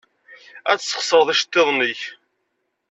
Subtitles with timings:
[0.71, 2.01] Ad tesxeṣreḍ iceḍḍiḍen-nnek.